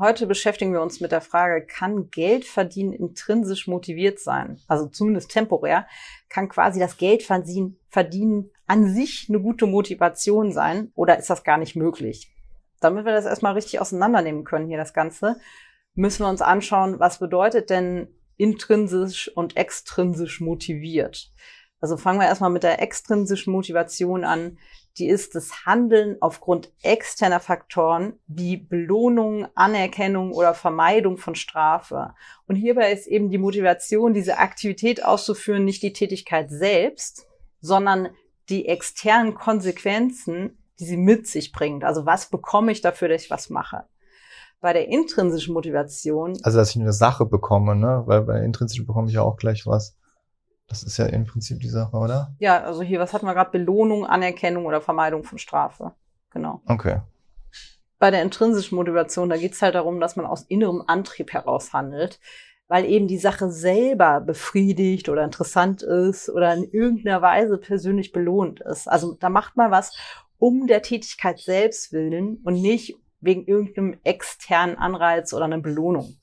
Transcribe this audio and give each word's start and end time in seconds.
Heute 0.00 0.26
beschäftigen 0.26 0.72
wir 0.72 0.80
uns 0.80 1.00
mit 1.00 1.12
der 1.12 1.20
Frage, 1.20 1.66
kann 1.66 2.10
Geld 2.10 2.46
verdienen 2.46 2.94
intrinsisch 2.94 3.66
motiviert 3.66 4.18
sein? 4.18 4.58
Also 4.66 4.86
zumindest 4.86 5.30
temporär. 5.30 5.86
Kann 6.30 6.48
quasi 6.48 6.80
das 6.80 6.96
Geld 6.96 7.22
verdienen 7.22 8.50
an 8.66 8.94
sich 8.94 9.26
eine 9.28 9.40
gute 9.40 9.66
Motivation 9.66 10.52
sein 10.52 10.90
oder 10.94 11.18
ist 11.18 11.28
das 11.28 11.44
gar 11.44 11.58
nicht 11.58 11.76
möglich? 11.76 12.34
Damit 12.80 13.04
wir 13.04 13.12
das 13.12 13.26
erstmal 13.26 13.52
richtig 13.52 13.78
auseinandernehmen 13.78 14.44
können 14.44 14.68
hier 14.68 14.78
das 14.78 14.94
Ganze, 14.94 15.36
müssen 15.92 16.24
wir 16.24 16.30
uns 16.30 16.40
anschauen, 16.40 16.98
was 16.98 17.18
bedeutet 17.18 17.68
denn 17.68 18.08
intrinsisch 18.38 19.30
und 19.36 19.58
extrinsisch 19.58 20.40
motiviert? 20.40 21.30
Also 21.80 21.96
fangen 21.96 22.20
wir 22.20 22.26
erstmal 22.26 22.50
mit 22.50 22.62
der 22.62 22.82
extrinsischen 22.82 23.52
Motivation 23.52 24.24
an 24.24 24.58
die 24.98 25.08
ist 25.08 25.34
das 25.34 25.64
Handeln 25.66 26.16
aufgrund 26.20 26.72
externer 26.82 27.40
Faktoren 27.40 28.14
wie 28.26 28.56
Belohnung, 28.56 29.46
Anerkennung 29.54 30.32
oder 30.32 30.54
Vermeidung 30.54 31.16
von 31.16 31.34
Strafe. 31.34 32.14
Und 32.46 32.56
hierbei 32.56 32.92
ist 32.92 33.06
eben 33.06 33.30
die 33.30 33.38
Motivation, 33.38 34.14
diese 34.14 34.38
Aktivität 34.38 35.04
auszuführen, 35.04 35.64
nicht 35.64 35.82
die 35.82 35.92
Tätigkeit 35.92 36.50
selbst, 36.50 37.26
sondern 37.60 38.08
die 38.48 38.66
externen 38.66 39.34
Konsequenzen, 39.34 40.58
die 40.80 40.84
sie 40.84 40.96
mit 40.96 41.26
sich 41.26 41.52
bringt. 41.52 41.84
Also 41.84 42.04
was 42.04 42.28
bekomme 42.28 42.72
ich 42.72 42.80
dafür, 42.80 43.08
dass 43.08 43.22
ich 43.22 43.30
was 43.30 43.48
mache? 43.48 43.84
Bei 44.60 44.72
der 44.72 44.88
intrinsischen 44.88 45.54
Motivation. 45.54 46.36
Also 46.42 46.58
dass 46.58 46.70
ich 46.70 46.80
eine 46.80 46.92
Sache 46.92 47.24
bekomme, 47.24 47.76
ne? 47.76 48.02
Weil 48.06 48.22
bei 48.22 48.34
der 48.34 48.42
intrinsischen 48.42 48.86
bekomme 48.86 49.08
ich 49.08 49.14
ja 49.14 49.22
auch 49.22 49.36
gleich 49.36 49.66
was. 49.66 49.96
Das 50.70 50.84
ist 50.84 50.98
ja 50.98 51.06
im 51.06 51.26
Prinzip 51.26 51.58
die 51.58 51.68
Sache, 51.68 51.96
oder? 51.96 52.32
Ja, 52.38 52.62
also 52.62 52.80
hier, 52.80 53.00
was 53.00 53.12
hatten 53.12 53.26
wir 53.26 53.34
gerade? 53.34 53.50
Belohnung, 53.50 54.06
Anerkennung 54.06 54.66
oder 54.66 54.80
Vermeidung 54.80 55.24
von 55.24 55.36
Strafe. 55.36 55.92
Genau. 56.30 56.62
Okay. 56.66 57.00
Bei 57.98 58.12
der 58.12 58.22
intrinsischen 58.22 58.76
Motivation, 58.76 59.28
da 59.28 59.36
geht 59.36 59.52
es 59.52 59.62
halt 59.62 59.74
darum, 59.74 59.98
dass 59.98 60.14
man 60.14 60.26
aus 60.26 60.42
innerem 60.42 60.84
Antrieb 60.86 61.32
heraus 61.32 61.72
handelt, 61.72 62.20
weil 62.68 62.84
eben 62.84 63.08
die 63.08 63.18
Sache 63.18 63.50
selber 63.50 64.20
befriedigt 64.20 65.08
oder 65.08 65.24
interessant 65.24 65.82
ist 65.82 66.30
oder 66.30 66.54
in 66.54 66.62
irgendeiner 66.62 67.20
Weise 67.20 67.58
persönlich 67.58 68.12
belohnt 68.12 68.60
ist. 68.60 68.86
Also 68.86 69.16
da 69.18 69.28
macht 69.28 69.56
man 69.56 69.72
was 69.72 69.92
um 70.38 70.68
der 70.68 70.82
Tätigkeit 70.82 71.40
selbst 71.40 71.92
willen 71.92 72.36
und 72.44 72.54
nicht 72.54 72.96
wegen 73.20 73.44
irgendeinem 73.44 73.98
externen 74.04 74.78
Anreiz 74.78 75.34
oder 75.34 75.46
einer 75.46 75.58
Belohnung. 75.58 76.14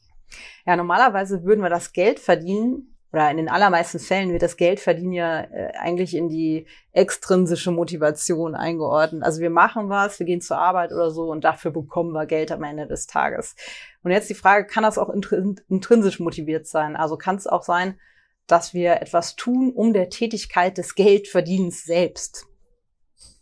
Ja, 0.65 0.77
normalerweise 0.77 1.43
würden 1.43 1.61
wir 1.61 1.69
das 1.69 1.91
Geld 1.91 2.19
verdienen, 2.19 2.96
oder 3.13 3.31
in 3.31 3.37
den 3.37 3.49
allermeisten 3.49 3.99
Fällen 3.99 4.31
wird 4.31 4.41
das 4.41 4.57
Geldverdienen 4.57 5.13
ja 5.13 5.39
äh, 5.41 5.71
eigentlich 5.79 6.15
in 6.15 6.27
die 6.27 6.67
extrinsische 6.91 7.71
Motivation 7.71 8.53
eingeordnet. 8.53 9.23
Also 9.23 9.41
wir 9.41 9.49
machen 9.49 9.89
was, 9.89 10.19
wir 10.19 10.25
gehen 10.25 10.41
zur 10.41 10.57
Arbeit 10.57 10.91
oder 10.91 11.09
so 11.11 11.31
und 11.31 11.43
dafür 11.43 11.71
bekommen 11.71 12.11
wir 12.11 12.25
Geld 12.25 12.51
am 12.51 12.63
Ende 12.63 12.85
des 12.85 13.07
Tages. 13.07 13.55
Und 14.03 14.11
jetzt 14.11 14.29
die 14.29 14.35
Frage, 14.35 14.65
kann 14.65 14.83
das 14.83 14.97
auch 14.97 15.09
intrinsisch 15.09 16.19
motiviert 16.19 16.67
sein? 16.67 16.95
Also 16.95 17.17
kann 17.17 17.37
es 17.37 17.47
auch 17.47 17.63
sein, 17.63 17.97
dass 18.45 18.73
wir 18.73 19.01
etwas 19.01 19.35
tun 19.35 19.71
um 19.73 19.93
der 19.93 20.09
Tätigkeit 20.09 20.77
des 20.77 20.95
Geldverdienens 20.95 21.83
selbst? 21.83 22.45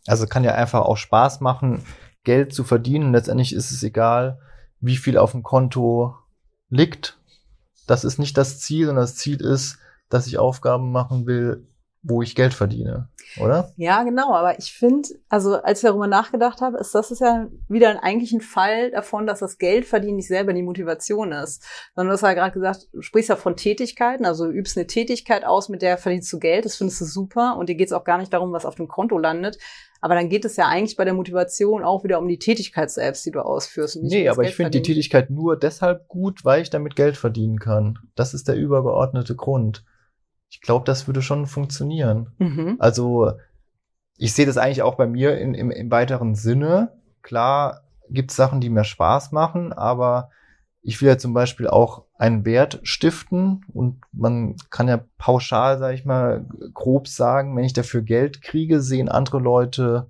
Also 0.06 0.26
kann 0.26 0.44
ja 0.44 0.54
einfach 0.54 0.82
auch 0.82 0.96
Spaß 0.96 1.40
machen, 1.40 1.84
Geld 2.22 2.54
zu 2.54 2.62
verdienen. 2.62 3.12
Letztendlich 3.12 3.52
ist 3.52 3.72
es 3.72 3.82
egal, 3.82 4.38
wie 4.80 4.96
viel 4.96 5.18
auf 5.18 5.32
dem 5.32 5.42
Konto 5.42 6.14
liegt 6.68 7.15
das 7.86 8.04
ist 8.04 8.18
nicht 8.18 8.36
das 8.36 8.60
Ziel, 8.60 8.86
sondern 8.86 9.04
das 9.04 9.16
Ziel 9.16 9.40
ist, 9.40 9.78
dass 10.08 10.26
ich 10.26 10.38
Aufgaben 10.38 10.92
machen 10.92 11.26
will, 11.26 11.66
wo 12.08 12.22
ich 12.22 12.36
Geld 12.36 12.54
verdiene, 12.54 13.08
oder? 13.40 13.72
Ja, 13.76 14.04
genau. 14.04 14.32
Aber 14.32 14.58
ich 14.58 14.72
finde, 14.72 15.08
also 15.28 15.56
als 15.56 15.80
ich 15.80 15.88
darüber 15.88 16.06
nachgedacht 16.06 16.60
habe, 16.60 16.78
ist 16.78 16.94
das 16.94 17.10
ist 17.10 17.20
ja 17.20 17.48
wieder 17.68 17.90
ein, 17.90 17.98
eigentlich 17.98 18.32
ein 18.32 18.40
Fall 18.40 18.92
davon, 18.92 19.26
dass 19.26 19.40
das 19.40 19.58
Geld 19.58 19.86
verdienen 19.86 20.16
nicht 20.16 20.28
selber 20.28 20.52
die 20.52 20.62
Motivation 20.62 21.32
ist. 21.32 21.64
Sondern 21.96 22.10
du 22.10 22.12
hast 22.14 22.22
ja 22.22 22.34
gerade 22.34 22.52
gesagt, 22.52 22.88
du 22.92 23.02
sprichst 23.02 23.28
ja 23.28 23.36
von 23.36 23.56
Tätigkeiten, 23.56 24.24
also 24.24 24.46
du 24.46 24.52
übst 24.52 24.76
eine 24.76 24.86
Tätigkeit 24.86 25.44
aus, 25.44 25.68
mit 25.68 25.82
der 25.82 25.98
verdienst 25.98 26.32
du 26.32 26.38
Geld, 26.38 26.64
das 26.64 26.76
findest 26.76 27.00
du 27.00 27.06
super 27.06 27.56
und 27.58 27.68
dir 27.68 27.74
geht 27.74 27.88
es 27.88 27.92
auch 27.92 28.04
gar 28.04 28.18
nicht 28.18 28.32
darum, 28.32 28.52
was 28.52 28.64
auf 28.64 28.76
dem 28.76 28.86
Konto 28.86 29.18
landet. 29.18 29.58
Aber 30.00 30.14
dann 30.14 30.28
geht 30.28 30.44
es 30.44 30.56
ja 30.56 30.68
eigentlich 30.68 30.96
bei 30.96 31.04
der 31.04 31.14
Motivation 31.14 31.82
auch 31.82 32.04
wieder 32.04 32.20
um 32.20 32.28
die 32.28 32.38
Tätigkeit 32.38 32.90
selbst, 32.90 33.26
die 33.26 33.32
du 33.32 33.40
ausführst. 33.40 33.96
nee, 33.96 34.28
aber 34.28 34.42
Geld 34.42 34.50
ich 34.50 34.56
finde 34.56 34.70
die 34.70 34.82
Tätigkeit 34.82 35.30
nur 35.30 35.58
deshalb 35.58 36.06
gut, 36.06 36.44
weil 36.44 36.62
ich 36.62 36.70
damit 36.70 36.94
Geld 36.94 37.16
verdienen 37.16 37.58
kann. 37.58 37.98
Das 38.14 38.32
ist 38.32 38.46
der 38.46 38.54
übergeordnete 38.54 39.34
Grund. 39.34 39.82
Ich 40.56 40.62
glaube, 40.62 40.86
das 40.86 41.06
würde 41.06 41.20
schon 41.20 41.46
funktionieren. 41.46 42.28
Mhm. 42.38 42.76
Also 42.78 43.32
ich 44.16 44.32
sehe 44.32 44.46
das 44.46 44.56
eigentlich 44.56 44.80
auch 44.80 44.94
bei 44.94 45.06
mir 45.06 45.36
in, 45.38 45.52
im, 45.52 45.70
im 45.70 45.90
weiteren 45.90 46.34
Sinne. 46.34 46.96
Klar 47.20 47.82
gibt 48.08 48.30
es 48.30 48.38
Sachen, 48.38 48.62
die 48.62 48.70
mir 48.70 48.84
Spaß 48.84 49.32
machen, 49.32 49.74
aber 49.74 50.30
ich 50.80 51.02
will 51.02 51.08
ja 51.08 51.18
zum 51.18 51.34
Beispiel 51.34 51.68
auch 51.68 52.04
einen 52.14 52.46
Wert 52.46 52.80
stiften 52.84 53.66
und 53.74 54.00
man 54.12 54.56
kann 54.70 54.88
ja 54.88 55.04
pauschal, 55.18 55.78
sage 55.78 55.94
ich 55.94 56.06
mal, 56.06 56.46
grob 56.72 57.06
sagen, 57.06 57.54
wenn 57.54 57.64
ich 57.64 57.74
dafür 57.74 58.00
Geld 58.00 58.40
kriege, 58.40 58.80
sehen 58.80 59.10
andere 59.10 59.38
Leute 59.38 60.08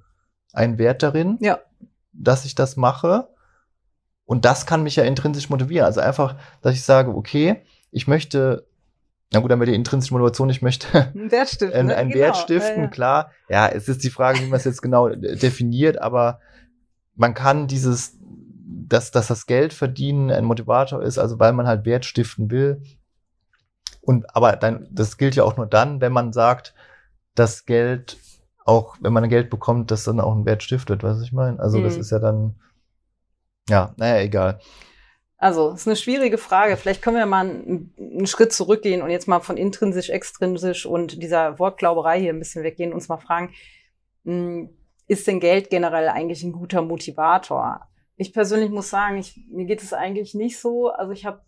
einen 0.53 0.78
Wert 0.78 1.03
darin, 1.03 1.39
ja. 1.41 1.59
dass 2.13 2.45
ich 2.45 2.55
das 2.55 2.77
mache. 2.77 3.27
Und 4.27 4.45
das 4.45 4.65
kann 4.65 4.84
mich 4.84 4.95
ja 4.95 5.03
intrinsisch 5.03 5.51
motivieren. 5.51 5.87
Also 5.87 6.01
einfach, 6.01 6.37
dass 6.63 6.75
ich 6.75 6.84
sage, 6.84 7.13
okay, 7.13 7.65
ich 7.91 8.07
möchte 8.07 8.69
na 9.32 9.41
gut, 9.41 9.50
dann 9.50 9.59
wäre 9.59 9.70
die 9.70 9.76
intrinsische 9.76 10.14
Motivation, 10.14 10.50
ich 10.50 10.62
möchte 10.62 11.10
einen 11.14 11.31
Wert 11.31 11.48
stiften, 11.48 11.78
einen, 11.78 11.91
einen 11.91 12.10
genau. 12.10 12.25
Wert 12.25 12.37
stiften, 12.37 12.82
ja, 12.84 12.88
klar. 12.88 13.31
Ja, 13.48 13.69
es 13.69 13.88
ist 13.88 14.04
die 14.04 14.10
Frage, 14.10 14.41
wie 14.41 14.47
man 14.47 14.59
es 14.59 14.64
jetzt 14.64 14.82
genau 14.82 15.09
definiert, 15.09 16.00
aber 16.00 16.41
man 17.14 17.34
kann 17.34 17.66
dieses, 17.66 18.16
dass, 18.66 19.10
dass 19.10 19.26
das 19.26 19.47
Geld 19.47 19.72
verdienen 19.72 20.31
ein 20.31 20.44
Motivator 20.44 21.03
ist, 21.03 21.19
also 21.19 21.38
weil 21.38 21.53
man 21.53 21.66
halt 21.66 21.84
Wert 21.84 22.04
stiften 22.04 22.50
will. 22.50 22.82
Und 24.00 24.36
aber 24.36 24.53
dann, 24.53 24.86
das 24.91 25.16
gilt 25.16 25.34
ja 25.34 25.42
auch 25.42 25.56
nur 25.56 25.66
dann, 25.66 26.00
wenn 26.00 26.12
man 26.12 26.32
sagt, 26.32 26.75
dass 27.34 27.66
Geld 27.66 28.19
auch, 28.65 28.97
wenn 29.00 29.12
man 29.12 29.28
Geld 29.28 29.50
bekommt, 29.50 29.91
dass 29.91 30.04
dann 30.04 30.20
auch 30.20 30.32
einen 30.32 30.47
Wert 30.47 30.62
stiftet, 30.62 31.03
was 31.03 31.20
ich 31.22 31.32
meine. 31.32 31.59
Also 31.59 31.78
mhm. 31.78 31.84
das 31.84 31.97
ist 31.97 32.10
ja 32.10 32.19
dann, 32.19 32.54
ja, 33.69 33.92
naja, 33.97 34.22
egal. 34.22 34.60
Also, 35.38 35.72
ist 35.72 35.86
eine 35.86 35.97
schwierige 35.97 36.38
Frage. 36.38 36.76
Vielleicht 36.76 37.02
können 37.02 37.19
wir 37.19 37.26
mal 37.26 37.47
einen, 37.47 37.94
einen, 37.98 38.26
Schritt 38.26 38.52
zurückgehen 38.52 39.02
und 39.02 39.10
jetzt 39.10 39.28
mal 39.28 39.41
von 39.41 39.58
intrinsisch, 39.58 40.08
extrinsisch 40.08 40.86
und 40.86 41.22
dieser 41.22 41.58
Wortglauberei 41.58 42.20
hier 42.20 42.32
ein 42.32 42.38
bisschen 42.38 42.64
weggehen 42.64 42.91
und 42.91 42.97
uns 42.97 43.08
mal 43.08 43.19
fragen, 43.19 43.52
hm, 44.24 44.70
ist 45.08 45.26
denn 45.26 45.41
Geld 45.41 45.69
generell 45.69 46.08
eigentlich 46.08 46.42
ein 46.42 46.52
guter 46.52 46.82
Motivator? 46.82 47.86
Ich 48.16 48.32
persönlich 48.32 48.70
muss 48.70 48.88
sagen, 48.88 49.19
ich, 49.19 49.38
mir 49.50 49.66
geht 49.66 49.82
es 49.82 49.92
eigentlich 49.92 50.34
nicht 50.34 50.58
so. 50.58 50.88
Also 50.88 51.12
ich 51.12 51.26
habe 51.26 51.42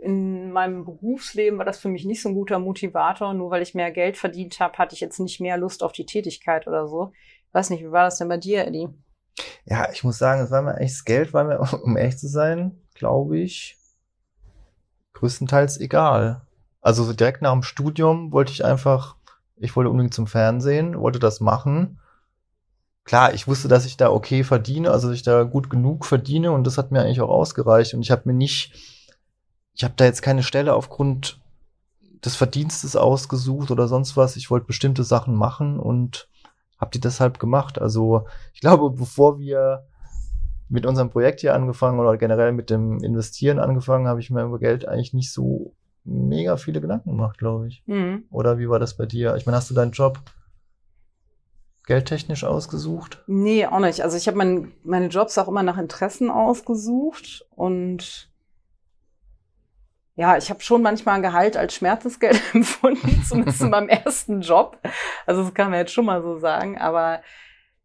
in 0.00 0.52
meinem 0.52 0.84
Berufsleben 0.84 1.58
war 1.58 1.64
das 1.64 1.78
für 1.78 1.88
mich 1.88 2.04
nicht 2.04 2.22
so 2.22 2.28
ein 2.28 2.34
guter 2.34 2.58
Motivator. 2.58 3.34
Nur 3.34 3.50
weil 3.50 3.62
ich 3.62 3.74
mehr 3.74 3.90
Geld 3.90 4.16
verdient 4.16 4.60
habe, 4.60 4.78
hatte 4.78 4.94
ich 4.94 5.00
jetzt 5.00 5.18
nicht 5.18 5.40
mehr 5.40 5.56
Lust 5.56 5.82
auf 5.82 5.92
die 5.92 6.06
Tätigkeit 6.06 6.66
oder 6.66 6.86
so. 6.86 7.12
Ich 7.48 7.54
weiß 7.54 7.70
nicht, 7.70 7.82
wie 7.82 7.90
war 7.90 8.04
das 8.04 8.18
denn 8.18 8.28
bei 8.28 8.36
dir, 8.36 8.66
Eddie? 8.66 8.88
Ja, 9.64 9.90
ich 9.92 10.04
muss 10.04 10.18
sagen, 10.18 10.42
es 10.42 10.50
war 10.50 10.62
mir 10.62 10.78
echt 10.78 10.94
das 10.94 11.04
Geld, 11.04 11.32
war 11.32 11.44
mir, 11.44 11.60
um 11.84 11.96
echt 11.96 12.20
zu 12.20 12.28
sein, 12.28 12.81
glaube 13.02 13.36
ich, 13.36 13.76
größtenteils 15.14 15.80
egal. 15.80 16.42
Also 16.80 17.12
direkt 17.12 17.42
nach 17.42 17.50
dem 17.50 17.64
Studium 17.64 18.30
wollte 18.30 18.52
ich 18.52 18.64
einfach, 18.64 19.16
ich 19.56 19.74
wollte 19.74 19.90
unbedingt 19.90 20.14
zum 20.14 20.28
Fernsehen, 20.28 20.96
wollte 21.00 21.18
das 21.18 21.40
machen. 21.40 21.98
Klar, 23.02 23.34
ich 23.34 23.48
wusste, 23.48 23.66
dass 23.66 23.86
ich 23.86 23.96
da 23.96 24.08
okay 24.10 24.44
verdiene, 24.44 24.92
also 24.92 25.08
dass 25.08 25.16
ich 25.16 25.24
da 25.24 25.42
gut 25.42 25.68
genug 25.68 26.04
verdiene 26.04 26.52
und 26.52 26.64
das 26.64 26.78
hat 26.78 26.92
mir 26.92 27.00
eigentlich 27.02 27.20
auch 27.20 27.28
ausgereicht. 27.28 27.92
Und 27.92 28.02
ich 28.02 28.12
habe 28.12 28.22
mir 28.26 28.34
nicht, 28.34 28.72
ich 29.74 29.82
habe 29.82 29.94
da 29.96 30.04
jetzt 30.04 30.22
keine 30.22 30.44
Stelle 30.44 30.72
aufgrund 30.74 31.40
des 32.24 32.36
Verdienstes 32.36 32.94
ausgesucht 32.94 33.72
oder 33.72 33.88
sonst 33.88 34.16
was. 34.16 34.36
Ich 34.36 34.48
wollte 34.48 34.66
bestimmte 34.66 35.02
Sachen 35.02 35.34
machen 35.34 35.80
und 35.80 36.28
habe 36.78 36.92
die 36.92 37.00
deshalb 37.00 37.40
gemacht. 37.40 37.80
Also 37.80 38.28
ich 38.54 38.60
glaube, 38.60 38.90
bevor 38.90 39.40
wir 39.40 39.88
mit 40.68 40.86
unserem 40.86 41.10
Projekt 41.10 41.40
hier 41.40 41.54
angefangen 41.54 42.00
oder 42.00 42.16
generell 42.16 42.52
mit 42.52 42.70
dem 42.70 42.98
Investieren 43.02 43.58
angefangen, 43.58 44.08
habe 44.08 44.20
ich 44.20 44.30
mir 44.30 44.44
über 44.44 44.58
Geld 44.58 44.86
eigentlich 44.86 45.12
nicht 45.12 45.32
so 45.32 45.74
mega 46.04 46.56
viele 46.56 46.80
Gedanken 46.80 47.10
gemacht, 47.10 47.38
glaube 47.38 47.68
ich. 47.68 47.82
Mhm. 47.86 48.24
Oder 48.30 48.58
wie 48.58 48.68
war 48.68 48.78
das 48.78 48.96
bei 48.96 49.06
dir? 49.06 49.36
Ich 49.36 49.46
meine, 49.46 49.56
hast 49.56 49.70
du 49.70 49.74
deinen 49.74 49.92
Job 49.92 50.20
geldtechnisch 51.86 52.44
ausgesucht? 52.44 53.22
Nee, 53.26 53.66
auch 53.66 53.80
nicht. 53.80 54.02
Also 54.02 54.16
ich 54.16 54.26
habe 54.26 54.38
mein, 54.38 54.72
meine 54.82 55.08
Jobs 55.08 55.38
auch 55.38 55.48
immer 55.48 55.62
nach 55.62 55.78
Interessen 55.78 56.30
ausgesucht 56.30 57.46
und 57.50 58.30
ja, 60.14 60.36
ich 60.36 60.50
habe 60.50 60.60
schon 60.60 60.82
manchmal 60.82 61.16
ein 61.16 61.22
Gehalt 61.22 61.56
als 61.56 61.74
Schmerzensgeld 61.74 62.40
empfunden, 62.54 63.22
zumindest 63.26 63.62
in 63.62 63.70
meinem 63.70 63.88
ersten 63.88 64.42
Job. 64.42 64.78
Also 65.26 65.42
das 65.42 65.54
kann 65.54 65.70
man 65.70 65.80
jetzt 65.80 65.92
schon 65.92 66.04
mal 66.04 66.22
so 66.22 66.38
sagen, 66.38 66.78
aber 66.78 67.22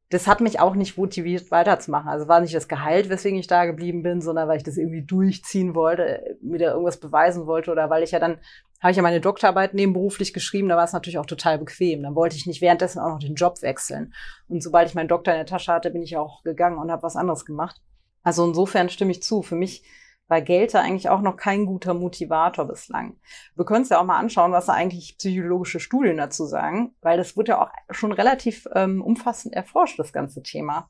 das 0.09 0.25
hat 0.25 0.39
mich 0.39 0.59
auch 0.59 0.75
nicht 0.75 0.97
motiviert, 0.97 1.51
weiterzumachen. 1.51 2.09
Also 2.09 2.27
war 2.29 2.39
nicht 2.39 2.55
das 2.55 2.69
Gehalt, 2.69 3.09
weswegen 3.09 3.39
ich 3.39 3.47
da 3.47 3.65
geblieben 3.65 4.03
bin, 4.03 4.21
sondern 4.21 4.47
weil 4.47 4.57
ich 4.57 4.63
das 4.63 4.77
irgendwie 4.77 5.01
durchziehen 5.01 5.75
wollte, 5.75 6.37
wieder 6.41 6.71
irgendwas 6.71 6.97
beweisen 6.97 7.45
wollte 7.45 7.71
oder 7.71 7.89
weil 7.89 8.03
ich 8.03 8.11
ja 8.11 8.19
dann, 8.19 8.37
habe 8.79 8.91
ich 8.91 8.97
ja 8.97 9.03
meine 9.03 9.19
Doktorarbeit 9.19 9.73
nebenberuflich 9.73 10.33
geschrieben, 10.33 10.69
da 10.69 10.77
war 10.77 10.85
es 10.85 10.93
natürlich 10.93 11.17
auch 11.17 11.25
total 11.25 11.57
bequem. 11.57 12.03
Dann 12.03 12.15
wollte 12.15 12.37
ich 12.37 12.45
nicht 12.45 12.61
währenddessen 12.61 12.99
auch 12.99 13.09
noch 13.09 13.19
den 13.19 13.35
Job 13.35 13.61
wechseln. 13.61 14.13
Und 14.47 14.63
sobald 14.63 14.87
ich 14.87 14.95
meinen 14.95 15.09
Doktor 15.09 15.33
in 15.33 15.39
der 15.39 15.45
Tasche 15.45 15.73
hatte, 15.73 15.91
bin 15.91 16.03
ich 16.03 16.15
auch 16.15 16.41
gegangen 16.43 16.77
und 16.77 16.89
habe 16.89 17.03
was 17.03 17.17
anderes 17.17 17.43
gemacht. 17.43 17.81
Also 18.23 18.45
insofern 18.45 18.89
stimme 18.89 19.11
ich 19.11 19.23
zu. 19.23 19.41
Für 19.41 19.55
mich 19.55 19.83
war 20.27 20.41
Geld 20.41 20.73
da 20.73 20.81
eigentlich 20.81 21.09
auch 21.09 21.21
noch 21.21 21.37
kein 21.37 21.65
guter 21.65 21.93
Motivator 21.93 22.65
bislang. 22.65 23.17
Wir 23.55 23.65
können 23.65 23.81
uns 23.81 23.89
ja 23.89 23.99
auch 23.99 24.05
mal 24.05 24.19
anschauen, 24.19 24.51
was 24.51 24.65
da 24.65 24.73
eigentlich 24.73 25.17
psychologische 25.17 25.79
Studien 25.79 26.17
dazu 26.17 26.45
sagen, 26.45 26.95
weil 27.01 27.17
das 27.17 27.37
wird 27.37 27.47
ja 27.47 27.61
auch 27.61 27.69
schon 27.91 28.11
relativ 28.11 28.67
ähm, 28.75 29.01
umfassend 29.01 29.53
erforscht, 29.53 29.99
das 29.99 30.11
ganze 30.11 30.43
Thema. 30.43 30.89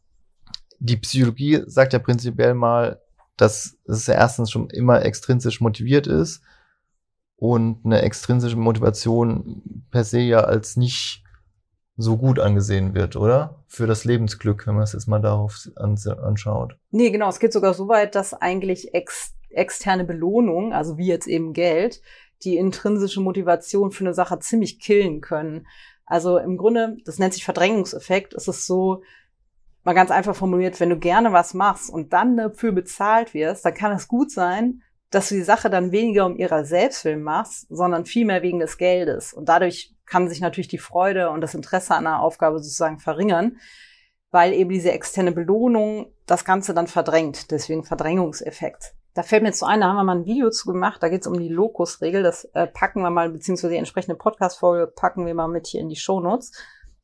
Die 0.79 0.97
Psychologie 0.97 1.63
sagt 1.65 1.93
ja 1.93 1.99
prinzipiell 1.99 2.53
mal, 2.53 3.01
dass 3.35 3.77
es 3.85 4.07
ja 4.07 4.15
erstens 4.15 4.51
schon 4.51 4.69
immer 4.69 5.03
extrinsisch 5.03 5.61
motiviert 5.61 6.07
ist 6.07 6.41
und 7.35 7.85
eine 7.85 8.01
extrinsische 8.01 8.57
Motivation 8.57 9.85
per 9.91 10.03
se 10.03 10.19
ja 10.19 10.39
als 10.39 10.75
nicht 10.75 11.23
so 11.97 12.17
gut 12.17 12.39
angesehen 12.39 12.93
wird, 12.93 13.15
oder? 13.15 13.63
Für 13.67 13.87
das 13.87 14.05
Lebensglück, 14.05 14.67
wenn 14.67 14.75
man 14.75 14.83
es 14.83 14.93
jetzt 14.93 15.07
mal 15.07 15.19
darauf 15.19 15.67
anschaut. 15.75 16.77
Nee, 16.91 17.09
genau. 17.09 17.27
Es 17.27 17.39
geht 17.39 17.51
sogar 17.51 17.73
so 17.73 17.87
weit, 17.87 18.15
dass 18.15 18.33
eigentlich 18.33 18.93
ex 18.93 19.33
externe 19.49 20.03
Belohnung, 20.03 20.73
also 20.73 20.97
wie 20.97 21.07
jetzt 21.07 21.25
eben 21.25 21.53
Geld, 21.53 22.01
die 22.43 22.57
intrinsische 22.57 23.21
Motivation 23.21 23.91
für 23.91 24.03
eine 24.03 24.13
Sache 24.13 24.39
ziemlich 24.39 24.79
killen 24.79 25.21
können. 25.21 25.65
Also 26.05 26.37
im 26.37 26.57
Grunde, 26.57 26.97
das 27.05 27.17
nennt 27.17 27.33
sich 27.33 27.45
Verdrängungseffekt, 27.45 28.33
ist 28.33 28.47
es 28.47 28.67
so, 28.67 29.01
mal 29.83 29.93
ganz 29.93 30.11
einfach 30.11 30.35
formuliert, 30.35 30.79
wenn 30.79 30.89
du 30.89 30.99
gerne 30.99 31.31
was 31.31 31.53
machst 31.53 31.89
und 31.89 32.13
dann 32.13 32.37
dafür 32.37 32.73
bezahlt 32.73 33.33
wirst, 33.33 33.65
dann 33.65 33.73
kann 33.73 33.93
es 33.93 34.07
gut 34.07 34.31
sein, 34.31 34.83
dass 35.09 35.29
du 35.29 35.35
die 35.35 35.43
Sache 35.43 35.69
dann 35.69 35.91
weniger 35.91 36.25
um 36.25 36.37
ihrer 36.37 36.65
Selbstwillen 36.65 37.23
machst, 37.23 37.67
sondern 37.69 38.05
vielmehr 38.05 38.41
wegen 38.41 38.59
des 38.59 38.77
Geldes. 38.77 39.33
Und 39.33 39.47
dadurch 39.47 39.95
kann 40.07 40.27
sich 40.27 40.41
natürlich 40.41 40.67
die 40.67 40.77
Freude 40.77 41.29
und 41.29 41.41
das 41.41 41.53
Interesse 41.53 41.93
an 41.93 42.07
einer 42.07 42.21
Aufgabe 42.21 42.59
sozusagen 42.59 42.99
verringern, 42.99 43.57
weil 44.31 44.53
eben 44.53 44.71
diese 44.71 44.91
externe 44.91 45.31
Belohnung 45.31 46.11
das 46.25 46.45
Ganze 46.45 46.73
dann 46.73 46.87
verdrängt. 46.87 47.51
Deswegen 47.51 47.83
Verdrängungseffekt. 47.83 48.93
Da 49.13 49.23
fällt 49.23 49.41
mir 49.41 49.49
jetzt 49.49 49.59
so 49.59 49.65
ein, 49.65 49.81
da 49.81 49.87
haben 49.87 49.95
wir 49.95 50.03
mal 50.03 50.15
ein 50.17 50.25
Video 50.25 50.51
zu 50.51 50.71
gemacht, 50.71 51.01
da 51.01 51.09
geht 51.09 51.21
es 51.21 51.27
um 51.27 51.39
die 51.39 51.49
Locus-Regel. 51.49 52.21
Das 52.23 52.45
äh, 52.53 52.67
packen 52.67 53.01
wir 53.01 53.09
mal, 53.09 53.29
beziehungsweise 53.29 53.71
die 53.71 53.79
entsprechende 53.79 54.15
Podcast-Folge 54.15 54.91
packen 54.95 55.25
wir 55.25 55.33
mal 55.33 55.47
mit 55.47 55.67
hier 55.67 55.81
in 55.81 55.89
die 55.89 55.95
Show 55.95 56.19
Notes. 56.19 56.51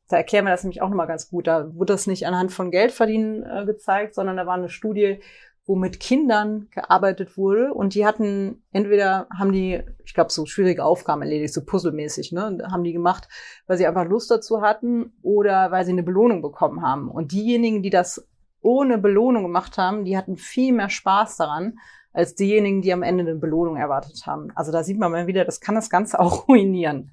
Da 0.08 0.18
erklären 0.18 0.44
wir 0.44 0.50
das 0.50 0.62
nämlich 0.62 0.80
auch 0.80 0.88
nochmal 0.88 1.08
ganz 1.08 1.28
gut. 1.28 1.46
Da 1.46 1.74
wurde 1.74 1.94
das 1.94 2.06
nicht 2.06 2.26
anhand 2.26 2.52
von 2.52 2.70
Geldverdienen 2.70 3.42
äh, 3.42 3.64
gezeigt, 3.64 4.14
sondern 4.14 4.36
da 4.36 4.46
war 4.46 4.54
eine 4.54 4.68
Studie, 4.68 5.20
wo 5.66 5.76
mit 5.76 5.98
Kindern 5.98 6.68
gearbeitet 6.70 7.38
wurde 7.38 7.72
und 7.72 7.94
die 7.94 8.04
hatten 8.04 8.62
entweder 8.72 9.26
haben 9.36 9.52
die, 9.52 9.82
ich 10.04 10.12
glaube, 10.12 10.30
so 10.30 10.44
schwierige 10.44 10.84
Aufgaben 10.84 11.22
erledigt, 11.22 11.54
so 11.54 11.64
puzzelmäßig, 11.64 12.32
ne, 12.32 12.58
haben 12.70 12.84
die 12.84 12.92
gemacht, 12.92 13.28
weil 13.66 13.78
sie 13.78 13.86
einfach 13.86 14.04
Lust 14.04 14.30
dazu 14.30 14.60
hatten 14.60 15.12
oder 15.22 15.70
weil 15.70 15.86
sie 15.86 15.92
eine 15.92 16.02
Belohnung 16.02 16.42
bekommen 16.42 16.82
haben. 16.82 17.10
Und 17.10 17.32
diejenigen, 17.32 17.82
die 17.82 17.90
das 17.90 18.28
ohne 18.60 18.98
Belohnung 18.98 19.42
gemacht 19.42 19.78
haben, 19.78 20.04
die 20.04 20.16
hatten 20.16 20.36
viel 20.36 20.72
mehr 20.72 20.90
Spaß 20.90 21.36
daran 21.38 21.78
als 22.12 22.34
diejenigen, 22.34 22.82
die 22.82 22.92
am 22.92 23.02
Ende 23.02 23.22
eine 23.22 23.34
Belohnung 23.34 23.76
erwartet 23.76 24.26
haben. 24.26 24.52
Also 24.54 24.70
da 24.70 24.84
sieht 24.84 24.98
man 24.98 25.12
mal 25.12 25.26
wieder, 25.26 25.44
das 25.44 25.60
kann 25.60 25.74
das 25.74 25.90
Ganze 25.90 26.20
auch 26.20 26.46
ruinieren. 26.48 27.12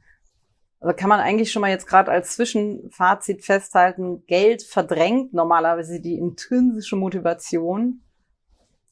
Also 0.82 0.96
kann 0.96 1.10
man 1.10 1.20
eigentlich 1.20 1.52
schon 1.52 1.62
mal 1.62 1.70
jetzt 1.70 1.88
gerade 1.88 2.12
als 2.12 2.36
Zwischenfazit 2.36 3.46
festhalten, 3.46 4.26
Geld 4.26 4.64
verdrängt 4.64 5.32
normalerweise 5.32 6.02
die 6.02 6.18
intrinsische 6.18 6.96
Motivation 6.96 8.02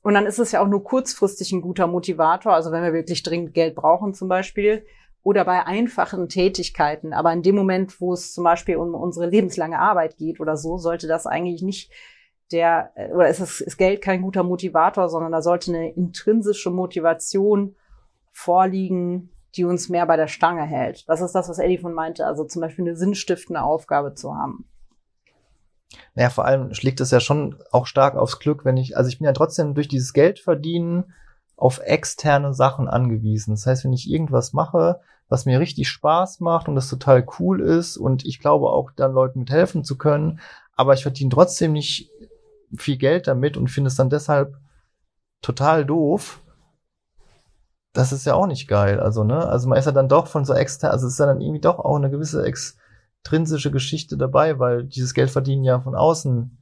und 0.01 0.13
dann 0.13 0.25
ist 0.25 0.39
es 0.39 0.51
ja 0.51 0.61
auch 0.61 0.67
nur 0.67 0.83
kurzfristig 0.83 1.51
ein 1.51 1.61
guter 1.61 1.87
Motivator, 1.87 2.53
also 2.53 2.71
wenn 2.71 2.83
wir 2.83 2.93
wirklich 2.93 3.23
dringend 3.23 3.53
Geld 3.53 3.75
brauchen 3.75 4.13
zum 4.13 4.29
Beispiel, 4.29 4.85
oder 5.23 5.43
bei 5.43 5.65
einfachen 5.65 6.29
Tätigkeiten. 6.29 7.13
Aber 7.13 7.33
in 7.33 7.43
dem 7.43 7.55
Moment, 7.55 7.99
wo 7.99 8.13
es 8.13 8.33
zum 8.33 8.43
Beispiel 8.43 8.77
um 8.77 8.93
unsere 8.95 9.27
lebenslange 9.27 9.77
Arbeit 9.77 10.17
geht 10.17 10.39
oder 10.39 10.55
so, 10.55 10.77
sollte 10.77 11.07
das 11.07 11.27
eigentlich 11.27 11.61
nicht 11.61 11.91
der, 12.51 12.91
äh, 12.95 13.11
oder 13.11 13.27
ist, 13.27 13.39
es, 13.39 13.61
ist 13.61 13.77
Geld 13.77 14.01
kein 14.01 14.21
guter 14.21 14.43
Motivator, 14.43 15.09
sondern 15.09 15.31
da 15.31 15.41
sollte 15.41 15.71
eine 15.71 15.91
intrinsische 15.91 16.71
Motivation 16.71 17.75
vorliegen, 18.31 19.29
die 19.55 19.65
uns 19.65 19.89
mehr 19.89 20.05
bei 20.05 20.15
der 20.15 20.27
Stange 20.27 20.63
hält. 20.63 21.07
Das 21.07 21.21
ist 21.21 21.33
das, 21.33 21.49
was 21.49 21.59
Eddie 21.59 21.77
von 21.77 21.93
meinte, 21.93 22.25
also 22.25 22.45
zum 22.45 22.61
Beispiel 22.61 22.85
eine 22.85 22.95
sinnstiftende 22.95 23.61
Aufgabe 23.61 24.13
zu 24.13 24.35
haben. 24.35 24.65
Naja, 26.15 26.29
vor 26.29 26.45
allem 26.45 26.73
schlägt 26.73 27.01
es 27.01 27.11
ja 27.11 27.19
schon 27.19 27.55
auch 27.71 27.87
stark 27.87 28.15
aufs 28.15 28.39
Glück, 28.39 28.65
wenn 28.65 28.77
ich, 28.77 28.97
also 28.97 29.09
ich 29.09 29.17
bin 29.19 29.25
ja 29.25 29.33
trotzdem 29.33 29.73
durch 29.73 29.87
dieses 29.87 30.13
Geld 30.13 30.39
verdienen 30.39 31.13
auf 31.55 31.79
externe 31.79 32.53
Sachen 32.53 32.87
angewiesen. 32.87 33.51
Das 33.51 33.65
heißt, 33.65 33.83
wenn 33.83 33.93
ich 33.93 34.09
irgendwas 34.09 34.53
mache, 34.53 35.01
was 35.27 35.45
mir 35.45 35.59
richtig 35.59 35.89
Spaß 35.89 36.39
macht 36.39 36.67
und 36.67 36.75
das 36.75 36.89
total 36.89 37.25
cool 37.39 37.61
ist 37.61 37.97
und 37.97 38.25
ich 38.25 38.39
glaube 38.39 38.67
auch 38.67 38.91
dann 38.91 39.13
Leuten 39.13 39.39
mithelfen 39.39 39.83
zu 39.83 39.97
können, 39.97 40.39
aber 40.75 40.93
ich 40.93 41.03
verdiene 41.03 41.29
trotzdem 41.29 41.73
nicht 41.73 42.09
viel 42.77 42.97
Geld 42.97 43.27
damit 43.27 43.57
und 43.57 43.69
finde 43.69 43.89
es 43.89 43.95
dann 43.95 44.09
deshalb 44.09 44.57
total 45.41 45.85
doof. 45.85 46.41
Das 47.93 48.11
ist 48.11 48.25
ja 48.25 48.35
auch 48.35 48.47
nicht 48.47 48.67
geil, 48.67 48.99
also 48.99 49.23
ne? 49.23 49.47
Also 49.47 49.67
man 49.67 49.77
ist 49.77 49.85
ja 49.85 49.91
dann 49.91 50.09
doch 50.09 50.27
von 50.27 50.45
so 50.45 50.53
extern, 50.53 50.91
also 50.91 51.07
es 51.07 51.13
ist 51.13 51.19
ja 51.19 51.25
dann 51.25 51.41
irgendwie 51.41 51.61
doch 51.61 51.79
auch 51.79 51.95
eine 51.95 52.09
gewisse 52.09 52.45
ex 52.45 52.77
intrinsische 53.23 53.71
Geschichte 53.71 54.17
dabei, 54.17 54.59
weil 54.59 54.83
dieses 54.83 55.13
Geldverdienen 55.13 55.63
ja 55.63 55.79
von 55.79 55.95
außen 55.95 56.57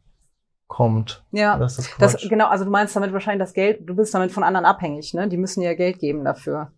kommt. 0.68 1.24
Ja, 1.31 1.57
das, 1.57 1.80
ist 1.80 1.95
das 2.00 2.18
genau, 2.27 2.48
also 2.48 2.65
du 2.65 2.71
meinst 2.71 2.95
damit 2.95 3.13
wahrscheinlich 3.13 3.45
das 3.45 3.54
Geld, 3.54 3.88
du 3.88 3.95
bist 3.95 4.13
damit 4.13 4.31
von 4.31 4.44
anderen 4.44 4.65
abhängig, 4.65 5.13
ne? 5.13 5.27
Die 5.30 5.38
müssen 5.38 5.62
ja 5.62 5.74
Geld 5.74 6.00
geben 6.00 6.25
dafür. 6.25 6.71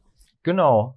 Genau. 0.43 0.95